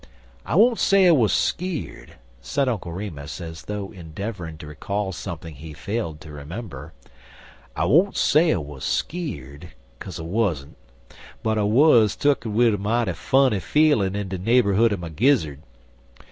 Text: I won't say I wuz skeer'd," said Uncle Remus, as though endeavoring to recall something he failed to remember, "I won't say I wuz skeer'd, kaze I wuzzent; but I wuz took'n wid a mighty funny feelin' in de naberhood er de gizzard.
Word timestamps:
I 0.47 0.55
won't 0.55 0.79
say 0.79 1.05
I 1.07 1.11
wuz 1.11 1.27
skeer'd," 1.31 2.15
said 2.41 2.67
Uncle 2.67 2.91
Remus, 2.91 3.39
as 3.39 3.61
though 3.65 3.91
endeavoring 3.91 4.57
to 4.57 4.65
recall 4.65 5.11
something 5.11 5.53
he 5.53 5.73
failed 5.75 6.19
to 6.21 6.31
remember, 6.31 6.93
"I 7.75 7.85
won't 7.85 8.17
say 8.17 8.51
I 8.51 8.57
wuz 8.57 8.79
skeer'd, 8.83 9.75
kaze 9.99 10.19
I 10.19 10.23
wuzzent; 10.23 10.75
but 11.43 11.59
I 11.59 11.63
wuz 11.65 12.15
took'n 12.15 12.51
wid 12.53 12.73
a 12.73 12.77
mighty 12.79 13.13
funny 13.13 13.59
feelin' 13.59 14.15
in 14.15 14.29
de 14.29 14.39
naberhood 14.39 14.91
er 14.91 14.97
de 14.97 15.09
gizzard. 15.11 15.61